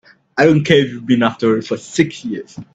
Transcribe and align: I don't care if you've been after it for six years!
I 0.37 0.45
don't 0.47 0.63
care 0.63 0.79
if 0.83 0.89
you've 0.89 1.05
been 1.05 1.21
after 1.21 1.57
it 1.57 1.67
for 1.67 1.77
six 1.77 2.25
years! 2.25 2.57